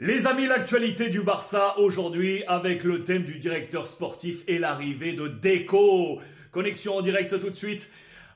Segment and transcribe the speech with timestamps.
[0.00, 5.26] Les amis, l'actualité du Barça aujourd'hui avec le thème du directeur sportif et l'arrivée de
[5.26, 6.20] Deco.
[6.52, 7.88] Connexion en direct tout de suite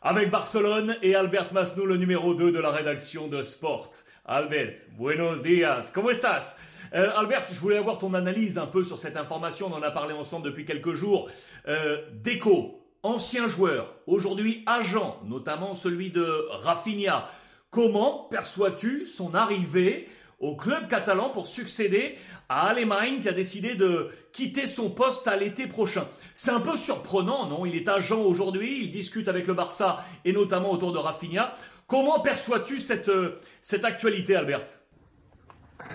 [0.02, 3.90] avec Barcelone et Albert Masnou, le numéro 2 de la rédaction de Sport.
[4.24, 6.56] Albert, buenos días, ¿cómo estás?
[6.94, 9.92] Euh, Albert, je voulais avoir ton analyse un peu sur cette information, on en a
[9.92, 11.30] parlé ensemble depuis quelques jours.
[11.68, 17.30] Euh, Deco, ancien joueur, aujourd'hui agent, notamment celui de Rafinha.
[17.70, 20.08] Comment perçois-tu son arrivée
[20.42, 22.18] au club catalan pour succéder
[22.48, 26.06] à Allemagne qui a décidé de quitter son poste à l'été prochain.
[26.34, 27.64] C'est un peu surprenant, non?
[27.64, 31.52] Il est agent aujourd'hui, il discute avec le Barça et notamment autour de Rafinha.
[31.86, 34.66] Comment perçois-tu cette, euh, cette actualité, Albert?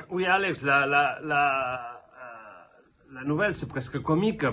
[0.10, 2.02] Oui, Alex, la, la, la,
[3.16, 4.44] euh, nouvelle, c'est presque comique.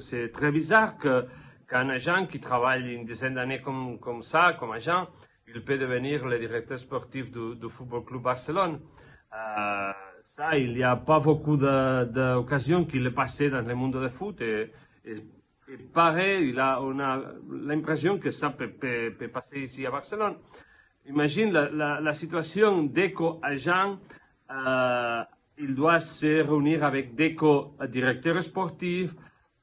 [0.00, 5.08] C'est très bizarre qu'un agent qui travaille une dizaine d'années comme, comme ça, comme agent,
[5.54, 8.80] il peut devenir le directeur sportif du, Football Club Barcelone.
[9.32, 14.10] Euh, ça, il n'y a pas beaucoup d'occasions qu'il est passé dans le monde du
[14.10, 14.40] foot.
[14.40, 14.72] Et,
[15.92, 18.70] pareil, il a, on a l'impression que ça peut,
[19.32, 20.36] passer ici à Barcelone.
[21.06, 23.98] Imagine la, situation d'Eco-agent.
[24.50, 25.22] Euh,
[25.58, 29.10] il doit se réunir avec Deco, directeur sportif,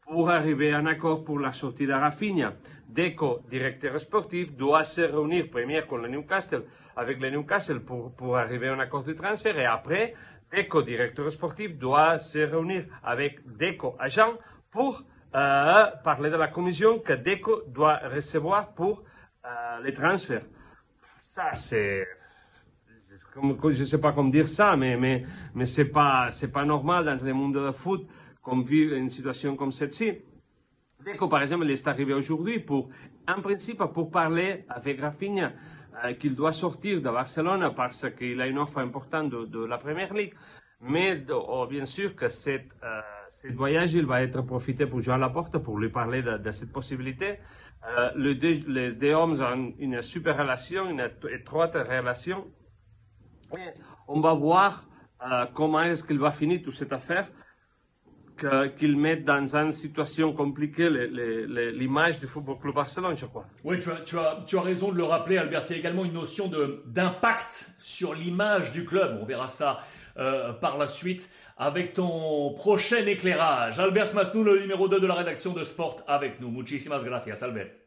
[0.08, 2.54] pour arriver à un accord pour la sortie de Rafinha.
[2.88, 6.64] Deco, directeur sportif, doit se réunir première avec le Newcastle,
[6.96, 10.14] avec le Newcastle pour, pour arriver à un accord de transfert et après,
[10.52, 14.36] Deco, directeur sportif, doit se réunir avec Deco, agent,
[14.72, 15.04] pour
[15.36, 19.04] euh, parler de la commission que Deco doit recevoir pour
[19.46, 19.50] euh,
[19.84, 20.46] les transferts.
[21.20, 22.08] Ça, c'est
[23.30, 27.06] je ne sais pas comment dire ça, mais, mais, mais ce n'est pas, pas normal
[27.06, 28.08] dans le monde de foot
[28.48, 30.20] qu'on vit une situation comme celle-ci.
[31.06, 32.90] Deco, par exemple, il est arrivé aujourd'hui pour,
[33.28, 35.52] en principe, pour parler avec Rafinha,
[36.06, 40.14] euh, qu'il doit sortir de Barcelone parce qu'il a une offre importante de, la Première
[40.14, 40.34] Ligue.
[40.80, 45.16] Mais oh, bien sûr que cette, euh, ce voyage, il va être profité pour jouer
[45.16, 47.40] à la porte, pour lui parler de, cette possibilité.
[47.86, 48.36] Euh, les
[48.94, 52.48] deux hommes ont une super relation, une étroite relation.
[53.58, 53.72] Et
[54.08, 54.88] on va voir
[55.56, 57.28] comment est-ce qu'il va finir toute cette affaire
[58.38, 63.46] qu'il met dans une situation compliquée l'image du Football Club Barcelone, je crois.
[63.64, 65.64] Oui, tu as, tu, as, tu as raison de le rappeler, Albert.
[65.70, 66.50] Il y a également une notion
[66.86, 69.18] d'impact sur l'image du club.
[69.22, 69.80] On verra ça
[70.18, 73.80] euh, par la suite avec ton prochain éclairage.
[73.80, 76.50] Albert Masnou, le numéro 2 de la rédaction de Sport, avec nous.
[76.50, 77.87] Muchísimas gracias, Albert.